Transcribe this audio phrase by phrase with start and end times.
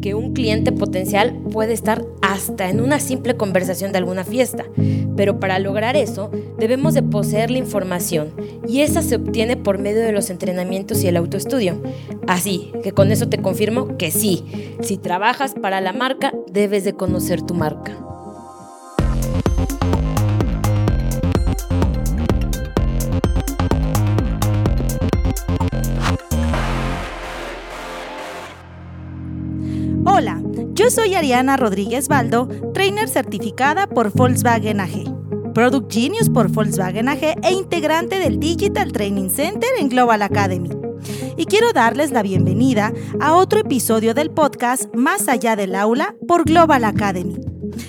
[0.00, 4.64] que un cliente potencial puede estar hasta en una simple conversación de alguna fiesta,
[5.16, 8.32] pero para lograr eso debemos de poseer la información
[8.66, 11.80] y esa se obtiene por medio de los entrenamientos y el autoestudio.
[12.26, 14.44] Así que con eso te confirmo que sí,
[14.80, 17.96] si trabajas para la marca debes de conocer tu marca.
[30.88, 37.36] Yo soy Ariana Rodríguez Baldo, trainer certificada por Volkswagen AG, Product Genius por Volkswagen AG
[37.42, 40.70] e integrante del Digital Training Center en Global Academy.
[41.36, 46.44] Y quiero darles la bienvenida a otro episodio del podcast Más allá del aula por
[46.44, 47.36] Global Academy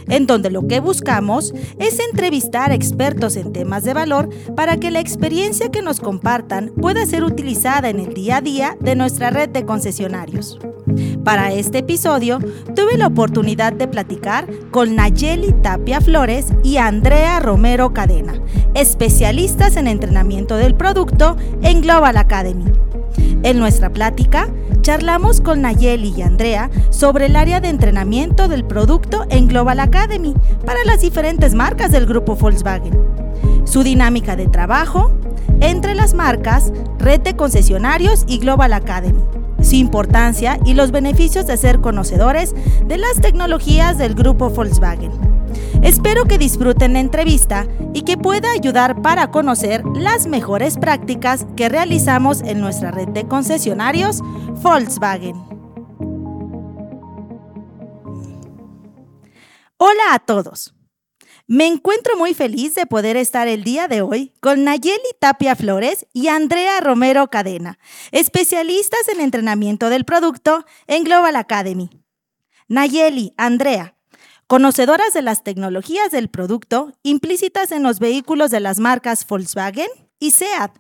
[0.08, 5.00] en donde lo que buscamos es entrevistar expertos en temas de valor para que la
[5.00, 9.50] experiencia que nos compartan pueda ser utilizada en el día a día de nuestra red
[9.50, 10.60] de concesionarios.
[11.24, 12.40] Para este episodio
[12.76, 18.42] tuve la oportunidad de platicar con Nayeli Tapia Flores y Andrea Romero Cadena,
[18.74, 22.66] especialistas en entrenamiento del producto en Global Academy.
[23.44, 24.50] En nuestra plática,
[24.82, 30.34] charlamos con Nayeli y Andrea sobre el área de entrenamiento del producto en Global Academy
[30.66, 32.98] para las diferentes marcas del grupo Volkswagen,
[33.66, 35.14] su dinámica de trabajo
[35.62, 39.24] entre las marcas, red de concesionarios y Global Academy,
[39.62, 45.39] su importancia y los beneficios de ser conocedores de las tecnologías del grupo Volkswagen.
[45.84, 51.70] Espero que disfruten la entrevista y que pueda ayudar para conocer las mejores prácticas que
[51.70, 54.22] realizamos en nuestra red de concesionarios
[54.62, 55.36] Volkswagen.
[59.78, 60.74] Hola a todos.
[61.48, 66.06] Me encuentro muy feliz de poder estar el día de hoy con Nayeli Tapia Flores
[66.14, 67.80] y Andrea Romero Cadena,
[68.12, 71.90] especialistas en entrenamiento del producto en Global Academy.
[72.68, 73.96] Nayeli, Andrea,
[74.50, 80.32] conocedoras de las tecnologías del producto implícitas en los vehículos de las marcas Volkswagen y
[80.32, 80.72] SEAT.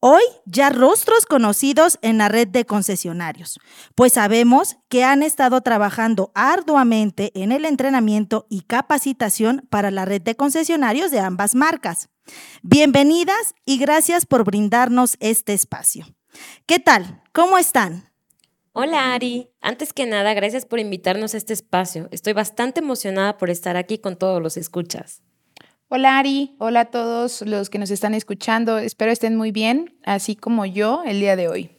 [0.00, 3.60] Hoy ya rostros conocidos en la red de concesionarios,
[3.94, 10.20] pues sabemos que han estado trabajando arduamente en el entrenamiento y capacitación para la red
[10.20, 12.08] de concesionarios de ambas marcas.
[12.62, 16.04] Bienvenidas y gracias por brindarnos este espacio.
[16.66, 17.22] ¿Qué tal?
[17.32, 18.08] ¿Cómo están?
[18.80, 22.06] Hola Ari, antes que nada, gracias por invitarnos a este espacio.
[22.12, 25.20] Estoy bastante emocionada por estar aquí con todos los escuchas.
[25.88, 28.78] Hola Ari, hola a todos los que nos están escuchando.
[28.78, 31.70] Espero estén muy bien, así como yo el día de hoy.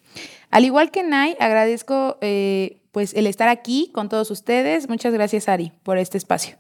[0.52, 4.90] Al igual que Nay, agradezco eh, pues el estar aquí con todos ustedes.
[4.90, 6.58] Muchas gracias Ari por este espacio.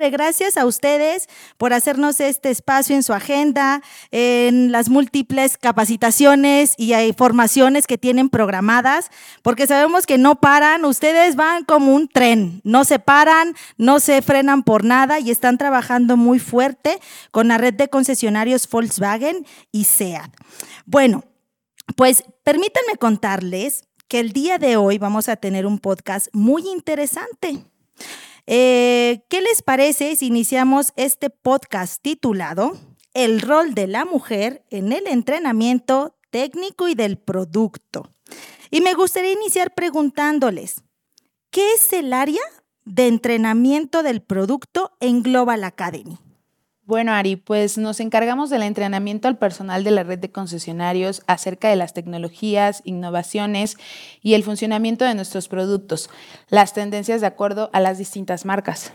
[0.00, 3.82] Gracias a ustedes por hacernos este espacio en su agenda,
[4.12, 9.10] en las múltiples capacitaciones y formaciones que tienen programadas,
[9.42, 14.22] porque sabemos que no paran, ustedes van como un tren, no se paran, no se
[14.22, 17.00] frenan por nada y están trabajando muy fuerte
[17.32, 20.30] con la red de concesionarios Volkswagen y SEAT.
[20.86, 21.24] Bueno,
[21.96, 27.64] pues permítanme contarles que el día de hoy vamos a tener un podcast muy interesante.
[28.50, 32.78] Eh, ¿Qué les parece si iniciamos este podcast titulado
[33.12, 38.08] El rol de la mujer en el entrenamiento técnico y del producto?
[38.70, 40.82] Y me gustaría iniciar preguntándoles,
[41.50, 42.40] ¿qué es el área
[42.86, 46.16] de entrenamiento del producto en Global Academy?
[46.88, 51.68] Bueno, Ari, pues nos encargamos del entrenamiento al personal de la red de concesionarios acerca
[51.68, 53.76] de las tecnologías, innovaciones
[54.22, 56.08] y el funcionamiento de nuestros productos,
[56.48, 58.94] las tendencias de acuerdo a las distintas marcas.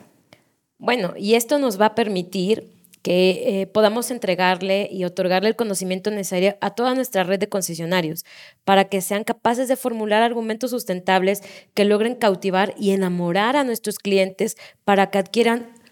[0.80, 2.68] Bueno, y esto nos va a permitir
[3.04, 8.26] que eh, podamos entregarle y otorgarle el conocimiento necesario a toda nuestra red de concesionarios
[8.66, 11.44] para que sean capaces de formular argumentos sustentables
[11.76, 15.83] que logren cautivar y enamorar a nuestros clientes para que adquieran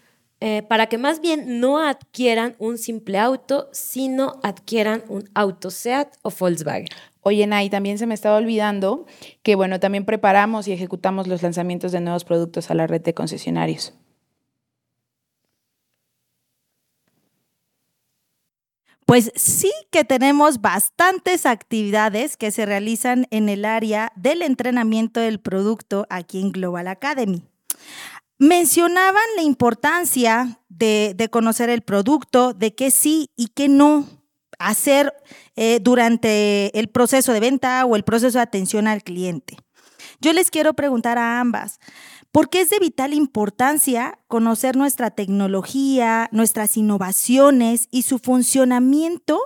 [0.44, 6.16] eh, para que más bien no adquieran un simple auto, sino adquieran un auto SEAT
[6.24, 6.88] o Volkswagen.
[7.22, 9.06] Oye, Nay, también se me estaba olvidando
[9.44, 13.14] que, bueno, también preparamos y ejecutamos los lanzamientos de nuevos productos a la red de
[13.14, 13.94] concesionarios.
[19.06, 25.40] Pues sí que tenemos bastantes actividades que se realizan en el área del entrenamiento del
[25.40, 27.44] producto aquí en Global Academy
[28.42, 34.08] mencionaban la importancia de, conocer el producto, de qué sí y qué no
[34.58, 35.14] hacer
[35.56, 39.58] eh, durante el proceso de venta o el proceso de atención al cliente.
[40.22, 41.80] Yo les quiero preguntar a ambas,
[42.32, 49.40] ¿por qué es de vital importancia conocer nuestra tecnología, nuestras innovaciones y su funcionamiento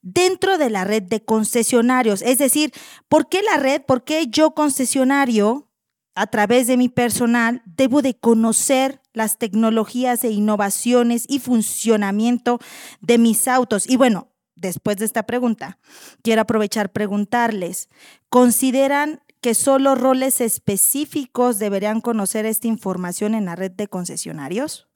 [0.00, 2.22] dentro de la red de concesionarios?
[2.22, 2.72] Es decir,
[3.08, 5.68] ¿por qué la red, por qué yo concesionario
[6.14, 12.58] a través de mi personal, debo de conocer las tecnologías e innovaciones y funcionamiento
[13.00, 13.88] de mis autos.
[13.88, 15.78] Y bueno, después de esta pregunta,
[16.22, 17.88] quiero aprovechar preguntarles,
[18.28, 24.88] ¿consideran que solo roles específicos deberían conocer esta información en la red de concesionarios?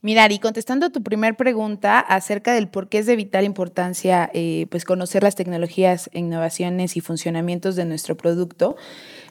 [0.00, 4.30] Mirar, y contestando a tu primera pregunta acerca del por qué es de vital importancia
[4.32, 8.76] eh, pues conocer las tecnologías, innovaciones y funcionamientos de nuestro producto,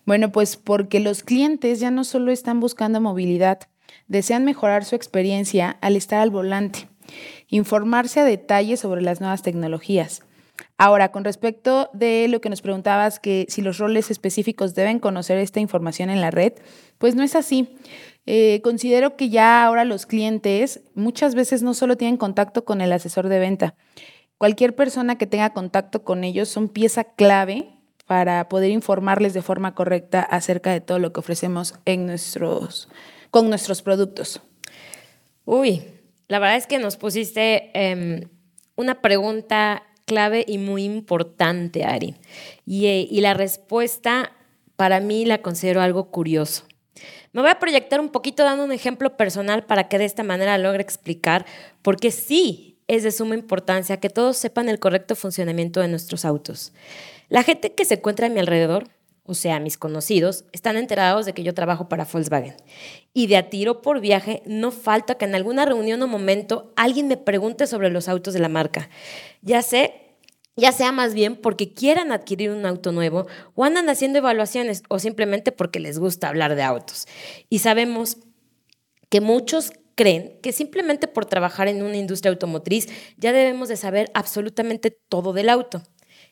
[0.05, 3.59] bueno, pues porque los clientes ya no solo están buscando movilidad,
[4.07, 6.87] desean mejorar su experiencia al estar al volante,
[7.47, 10.23] informarse a detalle sobre las nuevas tecnologías.
[10.77, 15.37] Ahora, con respecto de lo que nos preguntabas, que si los roles específicos deben conocer
[15.37, 16.53] esta información en la red,
[16.97, 17.75] pues no es así.
[18.25, 22.91] Eh, considero que ya ahora los clientes muchas veces no solo tienen contacto con el
[22.93, 23.75] asesor de venta,
[24.37, 29.75] cualquier persona que tenga contacto con ellos son pieza clave para poder informarles de forma
[29.75, 32.89] correcta acerca de todo lo que ofrecemos en nuestros,
[33.31, 34.41] con nuestros productos.
[35.45, 35.83] Uy,
[36.27, 38.29] la verdad es que nos pusiste em,
[38.75, 42.15] una pregunta clave y muy importante, Ari.
[42.65, 44.31] Y, y la respuesta
[44.75, 46.65] para mí la considero algo curioso.
[47.31, 50.57] Me voy a proyectar un poquito dando un ejemplo personal para que de esta manera
[50.57, 51.45] logre explicar
[51.81, 56.25] por qué sí es de suma importancia que todos sepan el correcto funcionamiento de nuestros
[56.25, 56.73] autos.
[57.29, 58.89] La gente que se encuentra a mi alrededor,
[59.25, 62.55] o sea, mis conocidos, están enterados de que yo trabajo para Volkswagen.
[63.13, 67.07] Y de a tiro por viaje, no falta que en alguna reunión o momento alguien
[67.07, 68.89] me pregunte sobre los autos de la marca.
[69.41, 70.03] Ya sé
[70.55, 73.25] ya sea más bien porque quieran adquirir un auto nuevo
[73.55, 77.07] o andan haciendo evaluaciones o simplemente porque les gusta hablar de autos.
[77.49, 78.17] Y sabemos
[79.09, 82.87] que muchos creen que simplemente por trabajar en una industria automotriz
[83.17, 85.83] ya debemos de saber absolutamente todo del auto.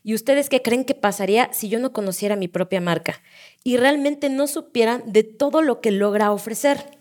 [0.04, 3.22] ¿Y ustedes qué creen que pasaría si yo no conociera mi propia marca
[3.64, 6.98] y realmente no supieran de todo lo que logra ofrecer?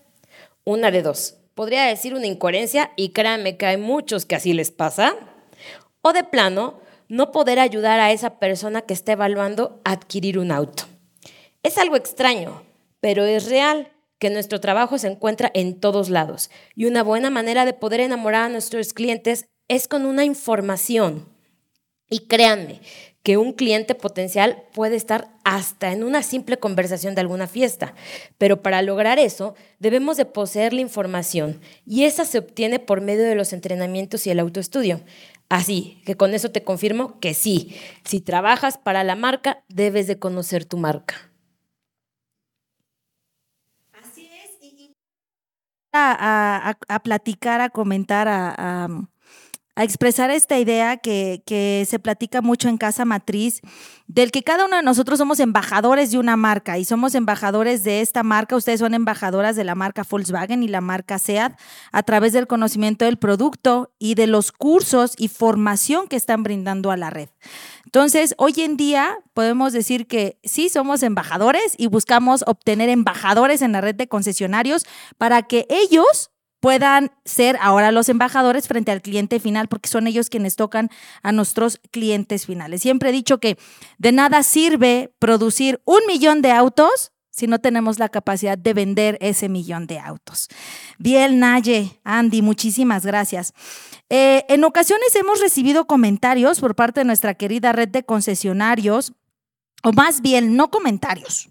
[0.65, 1.37] Una de dos.
[1.55, 5.15] Podría decir una incoherencia y créanme que hay muchos que así les pasa.
[6.03, 10.85] O de plano, no poder ayudar a esa persona que está evaluando adquirir un auto.
[11.63, 12.63] Es algo extraño,
[13.01, 17.65] pero es real que nuestro trabajo se encuentra en todos lados y una buena manera
[17.65, 21.27] de poder enamorar a nuestros clientes es con una información.
[22.09, 22.81] Y créanme
[23.23, 27.95] que un cliente potencial puede estar hasta en una simple conversación de alguna fiesta,
[28.39, 33.25] pero para lograr eso debemos de poseer la información y esa se obtiene por medio
[33.25, 35.01] de los entrenamientos y el autoestudio.
[35.49, 37.75] Así que con eso te confirmo que sí,
[38.05, 41.31] si trabajas para la marca, debes de conocer tu marca.
[43.93, 44.51] Así es.
[44.63, 44.95] Y,
[45.93, 48.89] a, platicar, a comentar, a,
[49.81, 51.43] a expresar esta idea que,
[51.89, 53.63] se platica mucho en Casa Matriz,
[54.07, 58.03] del que cada uno de nosotros somos embajadores de una marca y somos embajadores de
[58.03, 58.57] esta marca.
[58.57, 61.59] Ustedes son embajadoras de la marca Volkswagen y la marca SEAT
[61.93, 66.91] a través del conocimiento del producto y de los cursos y formación que están brindando
[66.91, 67.31] a la red.
[67.87, 73.73] Entonces, hoy en día podemos decir que sí somos embajadores y buscamos obtener embajadores en
[73.73, 74.85] la red de concesionarios
[75.17, 76.30] para que ellos
[76.61, 80.91] puedan ser ahora los embajadores frente al cliente final, porque son ellos quienes tocan
[81.23, 82.83] a nuestros clientes finales.
[82.83, 83.59] Siempre he dicho que
[83.99, 89.17] de nada sirve producir un millón de autos si no tenemos la capacidad de vender
[89.21, 90.49] ese millón de autos.
[90.99, 93.55] Bien, Naye, Andy, muchísimas gracias.
[94.11, 99.13] Eh, en ocasiones hemos recibido comentarios por parte de nuestra querida red de concesionarios,
[99.83, 101.49] o más bien no comentarios,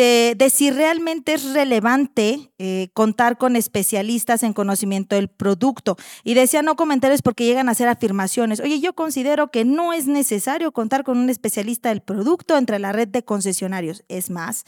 [0.00, 5.96] de si realmente es relevante eh, contar con especialistas en conocimiento del producto.
[6.24, 8.60] Y decía no comentarios porque llegan a hacer afirmaciones.
[8.60, 12.92] Oye, yo considero que no es necesario contar con un especialista del producto entre la
[12.92, 14.04] red de concesionarios.
[14.08, 14.64] Es más,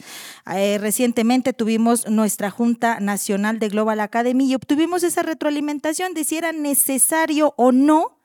[0.53, 6.37] eh, recientemente tuvimos nuestra Junta Nacional de Global Academy y obtuvimos esa retroalimentación de si
[6.37, 8.19] era necesario o no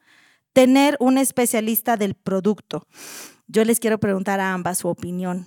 [0.52, 2.86] tener un especialista del producto.
[3.52, 5.44] Yo les quiero preguntar a ambas su opinión.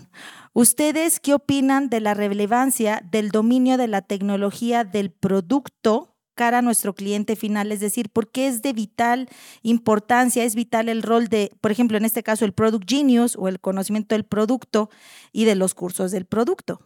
[0.51, 6.62] ¿Ustedes qué opinan de la relevancia del dominio de la tecnología del producto cara a
[6.62, 7.72] nuestro cliente final?
[7.72, 9.29] Es decir, ¿por qué es de vital
[9.62, 13.48] importancia, es vital el rol de, por ejemplo, en este caso, el Product Genius o
[13.48, 14.89] el conocimiento del producto
[15.31, 16.81] y de los cursos del producto?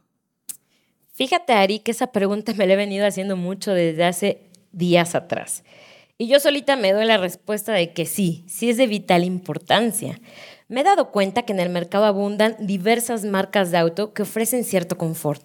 [1.14, 5.64] Fíjate, Ari, que esa pregunta me la he venido haciendo mucho desde hace días atrás.
[6.20, 10.20] Y yo solita me doy la respuesta de que sí, sí es de vital importancia.
[10.70, 14.66] Me he dado cuenta que en el mercado abundan diversas marcas de auto que ofrecen
[14.66, 15.42] cierto confort,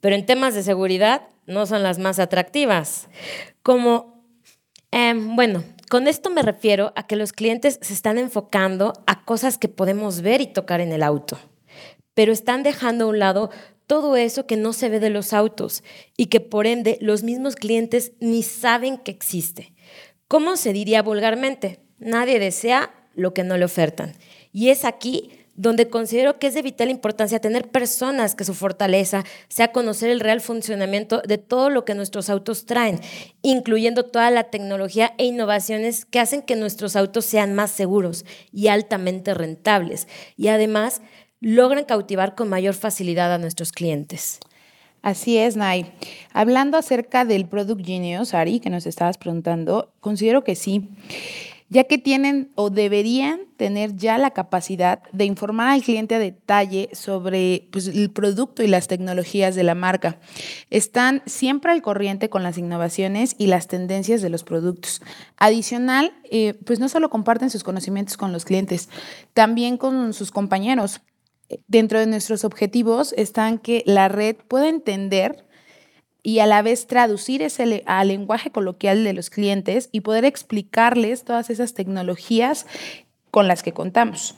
[0.00, 3.08] pero en temas de seguridad no son las más atractivas.
[3.62, 4.24] Como,
[4.90, 9.56] em, bueno, con esto me refiero a que los clientes se están enfocando a cosas
[9.56, 11.38] que podemos ver y tocar en el auto.
[12.14, 13.50] pero están dejando a un lado
[13.86, 15.84] todo eso que no se ve de los autos
[16.16, 19.74] y que por ende los mismos clientes ni saben que existe.
[20.26, 21.80] ¿Cómo se diría vulgarmente?
[21.98, 24.14] Nadie desea lo que no le ofertan.
[24.56, 29.22] Y es aquí donde considero que es de vital importancia tener personas que su fortaleza
[29.48, 32.98] sea conocer el real funcionamiento de todo lo que nuestros autos traen,
[33.42, 38.68] incluyendo toda la tecnología e innovaciones que hacen que nuestros autos sean más seguros y
[38.68, 40.08] altamente rentables.
[40.38, 41.02] Y además
[41.40, 44.40] logran cautivar con mayor facilidad a nuestros clientes.
[45.02, 45.92] Así es, Nay.
[46.32, 50.88] Hablando acerca del Product Genius, Ari, que nos estabas preguntando, considero que sí
[51.68, 56.88] ya que tienen o deberían tener ya la capacidad de informar al cliente a detalle
[56.92, 60.18] sobre pues, el producto y las tecnologías de la marca.
[60.70, 65.02] Están siempre al corriente con las innovaciones y las tendencias de los productos.
[65.36, 68.88] Adicional, eh, pues no solo comparten sus conocimientos con los clientes,
[69.34, 71.00] también con sus compañeros.
[71.68, 75.45] Dentro de nuestros objetivos están que la red pueda entender
[76.26, 81.22] y a la vez traducir ese al lenguaje coloquial de los clientes y poder explicarles
[81.22, 82.66] todas esas tecnologías
[83.30, 84.34] con las que contamos.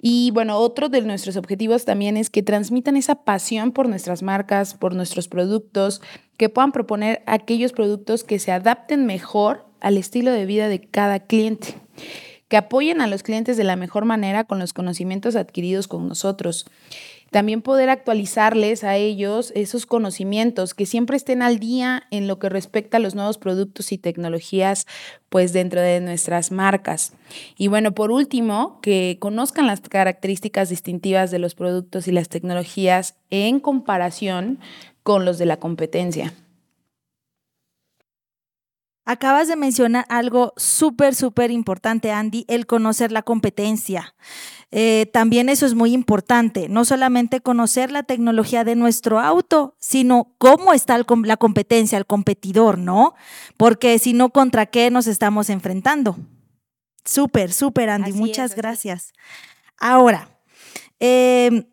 [0.00, 4.72] Y bueno, otro de nuestros objetivos también es que transmitan esa pasión por nuestras marcas,
[4.72, 6.00] por nuestros productos,
[6.38, 11.20] que puedan proponer aquellos productos que se adapten mejor al estilo de vida de cada
[11.20, 11.74] cliente,
[12.48, 16.64] que apoyen a los clientes de la mejor manera con los conocimientos adquiridos con nosotros
[17.32, 22.50] también poder actualizarles a ellos esos conocimientos, que siempre estén al día en lo que
[22.50, 24.86] respecta a los nuevos productos y tecnologías,
[25.30, 27.14] pues dentro de nuestras marcas.
[27.56, 33.16] Y bueno, por último, que conozcan las características distintivas de los productos y las tecnologías
[33.30, 34.58] en comparación
[35.02, 36.34] con los de la competencia.
[39.04, 44.14] Acabas de mencionar algo súper, súper importante, Andy, el conocer la competencia.
[44.70, 50.34] Eh, también eso es muy importante, no solamente conocer la tecnología de nuestro auto, sino
[50.38, 53.14] cómo está la competencia, el competidor, ¿no?
[53.56, 56.16] Porque si no, ¿contra qué nos estamos enfrentando?
[57.04, 59.12] Súper, súper, Andy, muchas gracias.
[59.78, 60.28] Ahora,
[61.00, 61.71] eh,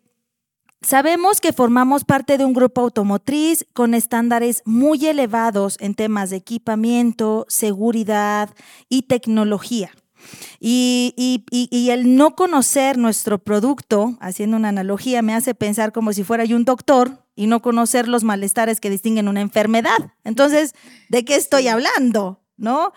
[0.82, 6.38] Sabemos que formamos parte de un grupo automotriz con estándares muy elevados en temas de
[6.38, 8.50] equipamiento, seguridad
[8.88, 9.92] y tecnología.
[10.60, 11.44] Y,
[11.92, 16.56] el no conocer nuestro producto, haciendo una analogía, me hace pensar como si fuera yo
[16.56, 20.14] un doctor y no conocer los malestares que distinguen una enfermedad.
[20.24, 20.74] Entonces,
[21.10, 22.42] ¿de qué estoy hablando?
[22.58, 22.94] ¿No?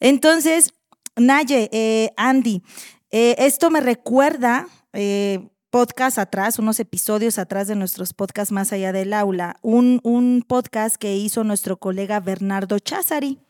[0.00, 0.74] Entonces,
[1.16, 2.62] Naye, eh, Andy,
[3.10, 8.92] eh, esto me recuerda eh, podcast atrás, unos episodios atrás de nuestros podcasts más allá
[8.92, 13.40] del aula, un, un podcast que hizo nuestro colega Bernardo Chazari,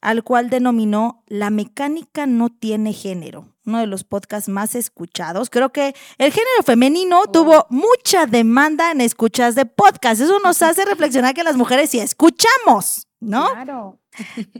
[0.00, 5.50] al cual denominó La mecánica no tiene género, uno de los podcasts más escuchados.
[5.50, 7.30] Creo que el género femenino oh.
[7.30, 10.22] tuvo mucha demanda en escuchas de podcast.
[10.22, 13.50] Eso nos hace reflexionar que las mujeres sí escuchamos, ¿no?
[13.52, 13.98] Claro.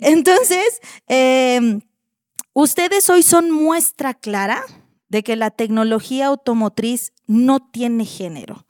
[0.03, 1.81] Entonces, em,
[2.53, 4.63] ustedes hoy son muestra clara
[5.17, 8.67] de que la tecnología automotriz no tiene género.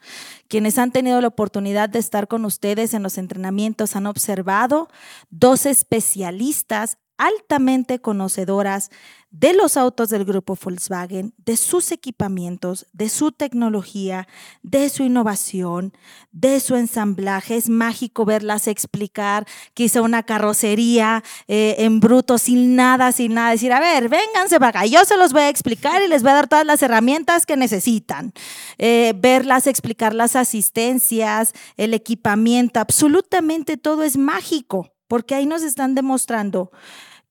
[0.47, 4.89] Quienes han tenido la oportunidad de estar con ustedes en los entrenamientos han observado
[5.29, 8.91] dos especialistas altamente conocedoras
[9.31, 14.27] de los autos del grupo Volkswagen, de sus equipamientos, de su tecnología,
[14.63, 15.93] de su innovación,
[16.33, 17.57] de su ensamblaje.
[17.57, 23.51] Es mágico verlas explicar quizá una carrocería eh, en bruto, sin nada, sin nada.
[23.51, 26.31] Decir, a ver, vénganse para acá, yo se los voy a explicar y les voy
[26.31, 28.33] a dar todas las herramientas que necesitan.
[28.79, 35.95] Eh, verlas explicar las asistencias, el equipamiento, absolutamente todo es mágico, porque ahí nos están
[35.95, 36.71] demostrando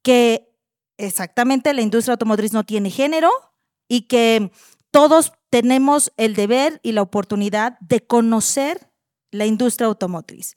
[0.01, 0.51] que
[0.97, 3.29] exactamente la industria automotriz no tiene género
[3.87, 4.51] y que
[4.91, 8.91] todos tenemos el deber y la oportunidad de conocer
[9.31, 10.55] la industria automotriz.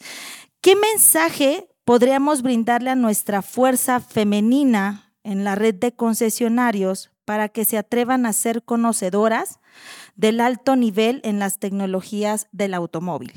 [0.61, 7.65] ¿Qué mensaje podríamos brindarle a nuestra fuerza femenina en la red de concesionarios para que
[7.65, 9.61] se atrevan a ser conocedoras
[10.15, 13.33] del alto nivel en las tecnologías del automóvil?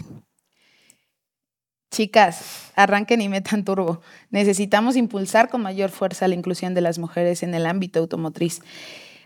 [1.91, 4.01] Chicas, arranquen y metan turbo.
[4.29, 8.61] Necesitamos impulsar con mayor fuerza la inclusión de las mujeres en el ámbito automotriz.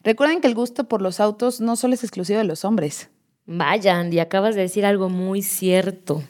[0.04, 3.10] Recuerden que el gusto por los autos no solo es exclusivo de los hombres.
[3.46, 6.24] Vaya, Andy, acabas de decir algo muy cierto.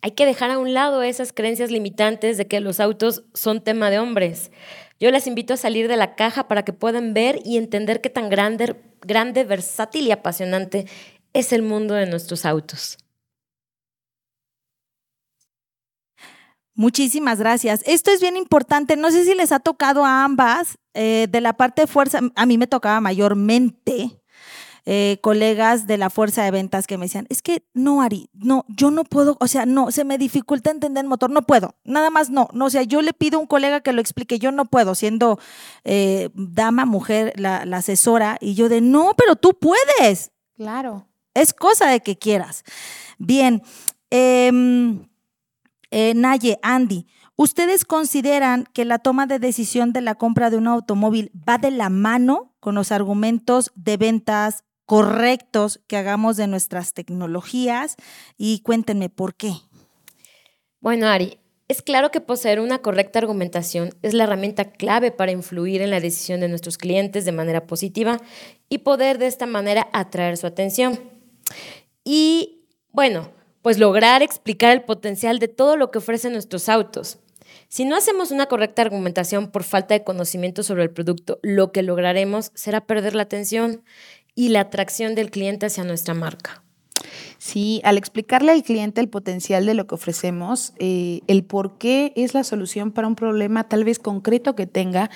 [0.00, 3.90] Hay que dejar a un lado esas creencias limitantes de que los autos son tema
[3.90, 4.50] de hombres.
[4.98, 8.08] Yo les invito a salir de la caja para que puedan ver y entender qué
[8.08, 10.86] tan grande, grande, versátil y apasionante
[11.34, 12.96] es el mundo de nuestros autos.
[16.76, 17.82] Muchísimas gracias.
[17.86, 18.96] Esto es bien importante.
[18.96, 20.78] No sé si les ha tocado a ambas.
[20.94, 24.20] Eh, de la parte de fuerza, a mí me tocaba mayormente.
[24.88, 28.64] eh, colegas de la fuerza de ventas que me decían, es que no, Ari, no,
[28.68, 32.08] yo no puedo, o sea, no, se me dificulta entender el motor, no puedo, nada
[32.08, 34.52] más no, no, o sea, yo le pido a un colega que lo explique, yo
[34.52, 35.40] no puedo, siendo
[35.82, 40.30] eh, dama, mujer, la, asesora, y yo de, no, pero tú puedes.
[40.56, 41.08] Claro.
[41.34, 42.62] Es cosa de que quieras.
[43.18, 43.62] Bien,
[44.10, 45.08] em,
[45.90, 47.06] eh, Naye, Andy,
[47.38, 51.70] ¿Ustedes consideran que la toma de decisión de la compra de un automóvil va de
[51.70, 57.96] la mano con los argumentos de ventas correctos que hagamos de nuestras tecnologías?
[58.38, 59.52] Y cuéntenme por qué.
[60.80, 61.38] Bueno, Ari,
[61.68, 66.00] es claro que poseer una correcta argumentación es la herramienta clave para influir en la
[66.00, 68.18] decisión de nuestros clientes de manera positiva
[68.70, 70.98] y poder de esta manera atraer su atención.
[72.02, 72.62] Y
[72.92, 73.35] bueno,
[73.66, 77.18] pues lograr explicar el potencial de todo lo que ofrecen nuestros autos.
[77.66, 81.82] Si no hacemos una correcta argumentación por falta de conocimiento sobre el producto, lo que
[81.82, 83.82] lograremos será perder la atención
[84.36, 86.62] y la atracción del cliente hacia nuestra marca.
[87.38, 92.12] Sí, al explicarle al cliente el potencial de lo que ofrecemos, eh, el por qué
[92.14, 95.10] es la solución para un problema tal vez concreto que tenga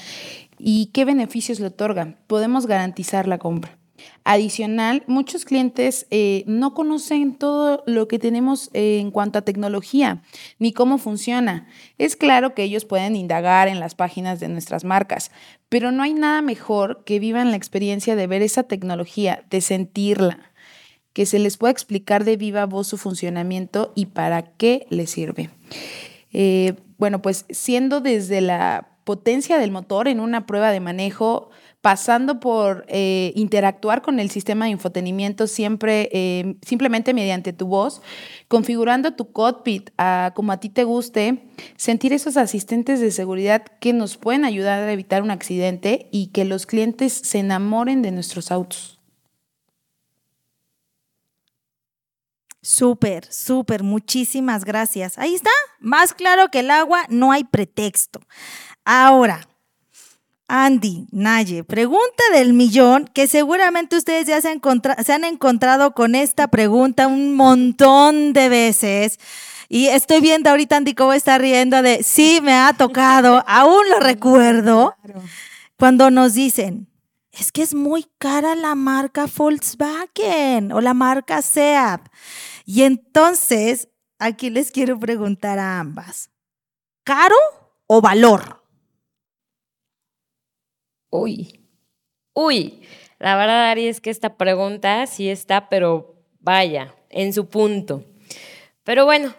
[0.58, 3.79] y qué beneficios le otorga, podemos garantizar la compra.
[4.24, 10.22] Adicional, muchos clientes eh, no conocen todo lo que tenemos eh, en cuanto a tecnología
[10.58, 11.66] ni cómo funciona.
[11.98, 15.30] Es claro que ellos pueden indagar en las páginas de nuestras marcas,
[15.68, 20.52] pero no hay nada mejor que vivan la experiencia de ver esa tecnología, de sentirla,
[21.12, 25.50] que se les pueda explicar de viva voz su funcionamiento y para qué les sirve.
[26.32, 32.40] Eh, bueno, pues siendo desde la potencia del motor en una prueba de manejo, pasando
[32.40, 38.02] por eh, interactuar con el sistema de infotenimiento siempre, eh, simplemente mediante tu voz,
[38.48, 43.92] configurando tu cockpit a, como a ti te guste, sentir esos asistentes de seguridad que
[43.92, 48.50] nos pueden ayudar a evitar un accidente y que los clientes se enamoren de nuestros
[48.50, 49.00] autos.
[52.62, 55.16] Súper, súper, muchísimas gracias.
[55.16, 58.20] Ahí está, más claro que el agua, no hay pretexto.
[58.84, 59.49] Ahora,
[60.52, 67.06] Andy, Naye, pregunta del millón, que seguramente ustedes ya se, han encontrado con esta pregunta
[67.06, 69.20] un montón de veces.
[69.68, 74.00] Y estoy viendo ahorita Andy cómo está riendo de, sí, me ha tocado, aún lo
[74.00, 74.96] recuerdo,
[75.78, 76.88] cuando nos dicen,
[77.30, 82.00] es que es muy cara la marca Volkswagen o la marca SEAT.
[82.66, 86.30] Y entonces, aquí les quiero preguntar a ambas,
[87.04, 87.36] ¿caro
[87.86, 88.59] o valor?
[91.10, 91.60] Uy,
[92.34, 92.82] uy,
[93.18, 98.04] la verdad, Ari, es que esta pregunta sí está, pero vaya, en su punto.
[98.84, 99.34] Pero bueno,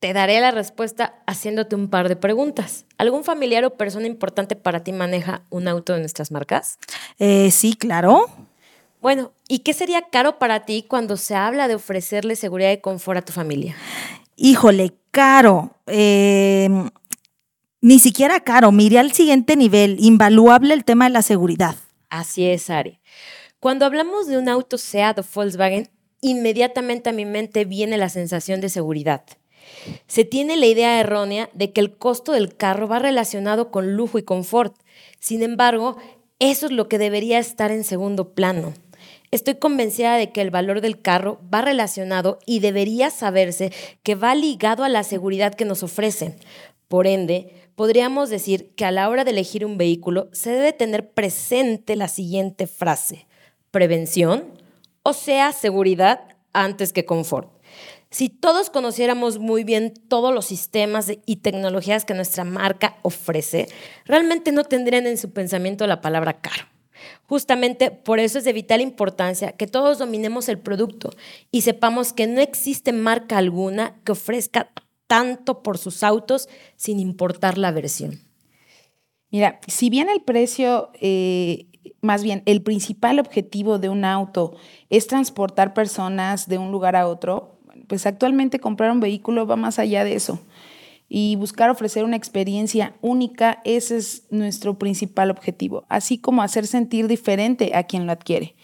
[0.00, 2.86] te daré la respuesta haciéndote un par de preguntas.
[2.96, 6.78] ¿Algún familiar o persona importante para ti maneja un auto de nuestras marcas?
[7.18, 8.26] Eh, sí, claro.
[9.02, 13.18] Bueno, ¿y qué sería caro para ti cuando se habla de ofrecerle seguridad y confort
[13.18, 13.76] a tu familia?
[14.36, 15.76] Híjole, caro.
[15.86, 16.68] Eh,
[17.80, 21.76] ni siquiera caro, miré al siguiente nivel, invaluable el tema de la seguridad.
[22.08, 23.00] Así es, Ari.
[23.58, 25.90] Cuando hablamos de un auto SEAT o Volkswagen,
[26.20, 29.24] inmediatamente a mi mente viene la sensación de seguridad.
[30.06, 34.18] Se tiene la idea errónea de que el costo del carro va relacionado con lujo
[34.18, 34.74] y confort.
[35.18, 35.96] Sin embargo,
[36.38, 38.74] eso es lo que debería estar en segundo plano.
[39.30, 44.34] Estoy convencida de que el valor del carro va relacionado y debería saberse que va
[44.34, 46.34] ligado a la seguridad que nos ofrece.
[46.90, 51.12] Por ende, podríamos decir que a la hora de elegir un vehículo se debe tener
[51.12, 53.28] presente la siguiente frase,
[53.70, 54.60] prevención,
[55.04, 56.22] o sea, seguridad
[56.52, 57.48] antes que confort.
[58.10, 63.68] Si todos conociéramos muy bien todos los sistemas y tecnologías que nuestra marca ofrece,
[64.04, 66.64] realmente no tendrían en su pensamiento la palabra caro.
[67.28, 71.10] Justamente por eso es de vital importancia que todos dominemos el producto
[71.52, 74.72] y sepamos que no existe marca alguna que ofrezca
[75.10, 78.20] tanto por sus autos sin importar la versión?
[79.32, 81.66] Mira, si bien el precio, eh,
[82.00, 84.54] más bien el principal objetivo de un auto
[84.88, 89.80] es transportar personas de un lugar a otro, pues actualmente comprar un vehículo va más
[89.80, 90.38] allá de eso.
[91.08, 97.08] Y buscar ofrecer una experiencia única, ese es nuestro principal objetivo, así como hacer sentir
[97.08, 98.54] diferente a quien lo adquiere.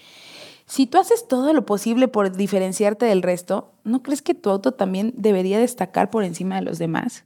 [0.67, 4.73] Si tú haces todo lo posible por diferenciarte del resto, ¿no crees que tu auto
[4.73, 7.25] también debería destacar por encima de los demás?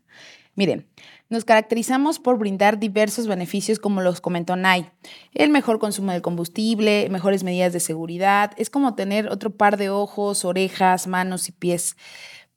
[0.56, 0.86] Miren,
[1.30, 4.90] nos caracterizamos por brindar diversos beneficios como los comentó Nay.
[5.32, 9.88] El mejor consumo del combustible, mejores medidas de seguridad, es como tener otro par de
[9.88, 11.96] ojos, orejas, manos y pies.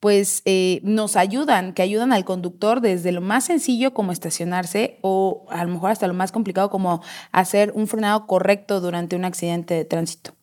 [0.00, 5.46] Pues eh, nos ayudan, que ayudan al conductor desde lo más sencillo como estacionarse o
[5.48, 7.00] a lo mejor hasta lo más complicado como
[7.32, 10.34] hacer un frenado correcto durante un accidente de tránsito.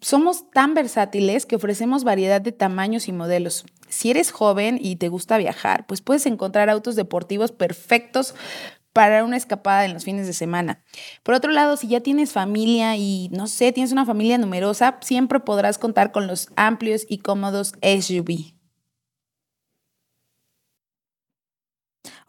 [0.00, 3.64] Somos tan versátiles que ofrecemos variedad de tamaños y modelos.
[3.88, 8.34] Si eres joven y te gusta viajar, pues puedes encontrar autos deportivos perfectos
[8.92, 10.82] para una escapada en los fines de semana.
[11.22, 15.40] Por otro lado, si ya tienes familia y no sé, tienes una familia numerosa, siempre
[15.40, 18.54] podrás contar con los amplios y cómodos SUV.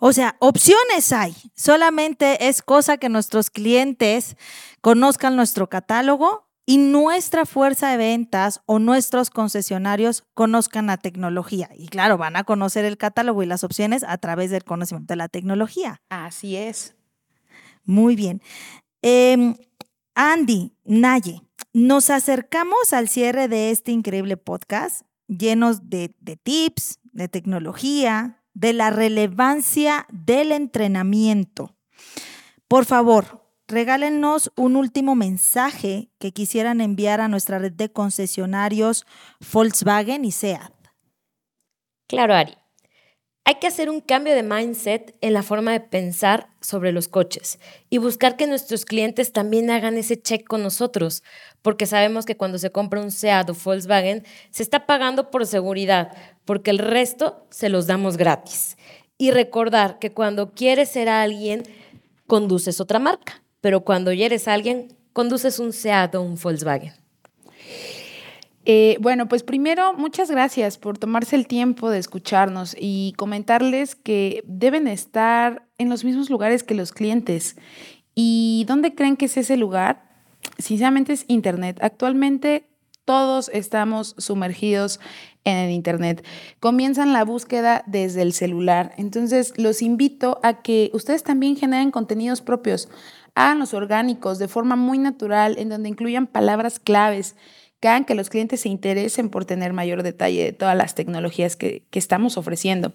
[0.06, 1.34] O sea, opciones hay.
[1.56, 4.36] Solamente es cosa que nuestros clientes
[4.82, 11.70] conozcan nuestro catálogo y nuestra fuerza de ventas o nuestros concesionarios conozcan la tecnología.
[11.76, 15.18] Y claro, van a conocer el catálogo y las opciones a través del conocimiento de
[15.18, 16.02] la tecnología.
[16.10, 16.96] Así es.
[17.84, 18.42] Muy bien.
[19.02, 19.56] Em,
[20.16, 21.42] Andy, Naye,
[21.74, 28.74] nos acercamos al cierre de este increíble podcast llenos de, de tips, de tecnología, de
[28.74, 31.76] la relevancia del entrenamiento.
[32.68, 39.06] Por favor, regálenos un último mensaje que quisieran enviar a nuestra red de concesionarios
[39.52, 40.74] Volkswagen y SEAT.
[42.08, 42.56] Claro, Ari.
[43.46, 47.60] Hay que hacer un cambio de mindset en la forma de pensar sobre los coches
[47.90, 51.24] y buscar que nuestros clientes también hagan ese check con nosotros,
[51.62, 56.16] porque sabemos que cuando se compra un SEAT o Volkswagen se está pagando por seguridad,
[56.46, 58.78] porque el resto se los damos gratis.
[59.18, 61.64] Y recordar que cuando quieres ser alguien,
[62.28, 66.92] conduces otra marca pero cuando ya eres alguien, conduces un SEAT o un Volkswagen.
[68.66, 74.44] Eh, bueno, pues primero, muchas gracias por tomarse el tiempo de escucharnos y comentarles que
[74.46, 77.56] deben estar en los mismos lugares que los clientes.
[78.14, 80.12] ¿Y dónde creen que es ese lugar?
[80.58, 81.80] Sinceramente es Internet.
[81.82, 82.68] Actualmente
[83.06, 85.00] todos estamos sumergidos
[85.46, 86.26] en el Internet.
[86.60, 88.94] Comienzan la búsqueda desde el celular.
[88.98, 92.90] Entonces, los invito a que ustedes también generen contenidos propios
[93.36, 97.36] los orgánicos de forma muy natural, en donde incluyan palabras claves
[97.80, 101.56] que hagan que los clientes se interesen por tener mayor detalle de todas las tecnologías
[101.58, 102.94] que, que estamos ofreciendo.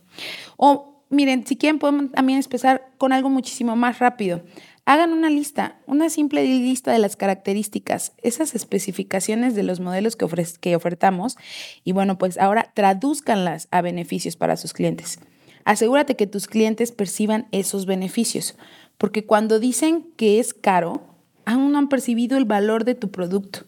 [0.57, 4.43] O miren, si quieren podemos también empezar con algo muchísimo más rápido.
[4.87, 10.27] Hagan una lista, una simple lista de las características, esas especificaciones de los modelos que,
[10.59, 11.37] que ofertamos
[11.85, 15.19] y bueno, pues ahora traduzcanlas a beneficios para sus clientes.
[15.67, 18.57] Asegúrate que tus clientes perciban esos beneficios
[18.99, 21.03] porque cuando dicen que es caro,
[21.47, 23.61] aún no han percibido el valor de tu producto.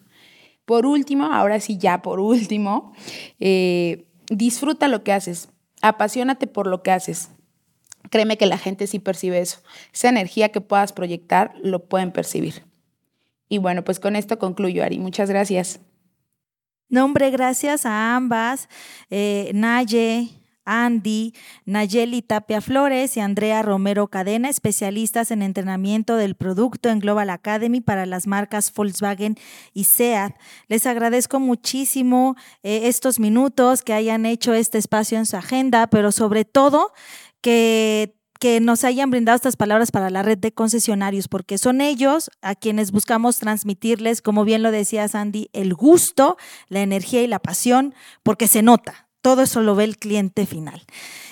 [0.65, 2.93] Por último, ahora sí ya por último,
[3.39, 5.49] eh, disfruta lo que haces,
[5.81, 7.31] apasionate por lo que haces.
[8.11, 9.61] Créeme que la gente sí percibe eso.
[9.93, 12.65] Esa energía que puedas proyectar lo pueden percibir.
[13.49, 14.99] Y bueno, pues con esto concluyo, Ari.
[14.99, 15.81] Muchas gracias.
[16.89, 18.69] Nombre, gracias a ambas,
[19.11, 26.89] eh, Naye, Andy, Nayeli Tapia Flores y Andrea Romero Cadena, especialistas en entrenamiento del producto
[26.89, 29.37] en Global Academy para las marcas Volkswagen
[29.73, 30.35] y SEAT.
[30.69, 36.13] Les agradezco muchísimo eh, estos minutos que hayan hecho este espacio en su agenda, pero
[36.13, 36.93] sobre todo
[37.41, 42.31] que que nos hayan brindado estas palabras para la red de concesionarios, porque son ellos
[42.41, 47.39] a quienes buscamos transmitirles, como bien lo decía Sandy, el gusto, la energía y la
[47.39, 50.85] pasión, porque se nota, todo eso lo ve el cliente final.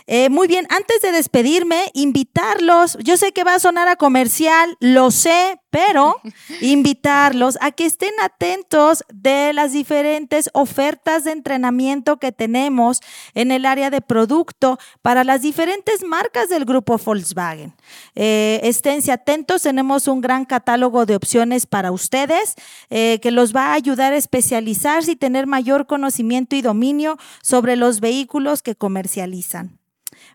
[0.06, 4.76] Eh, muy bien, antes de despedirme, invitarlos, yo sé que va a sonar a comercial,
[4.80, 6.20] lo sé, pero
[6.60, 13.00] invitarlos a que estén atentos de las diferentes ofertas de entrenamiento que tenemos
[13.34, 17.74] en el área de producto para las diferentes marcas del grupo Volkswagen.
[18.14, 22.54] Eh, esténse atentos, tenemos un gran catálogo de opciones para ustedes
[22.90, 27.76] eh, que los va a ayudar a especializarse y tener mayor conocimiento y dominio sobre
[27.76, 29.78] los vehículos que comercializan.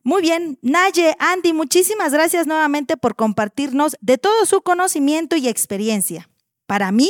[0.03, 6.29] Muy bien, Naye, Andy, muchísimas gracias nuevamente por compartirnos de todo su conocimiento y experiencia.
[6.65, 7.09] Para mí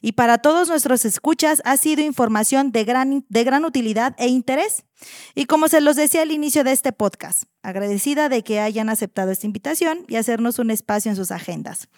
[0.00, 4.84] y para todos nuestros escuchas ha sido información de gran, de gran utilidad e interés.
[5.34, 9.30] Y como se los decía al inicio de este podcast, agradecida de que hayan aceptado
[9.30, 11.88] esta invitación y hacernos un espacio en sus agendas.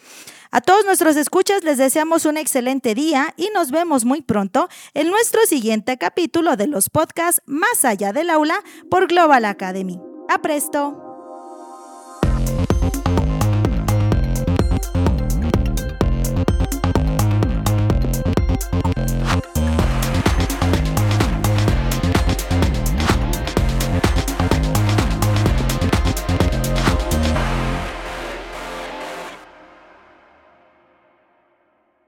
[0.51, 5.09] A todos nuestros escuchas les deseamos un excelente día y nos vemos muy pronto en
[5.09, 9.99] nuestro siguiente capítulo de los podcasts Más allá del aula por Global Academy.
[10.29, 11.06] ¡A presto!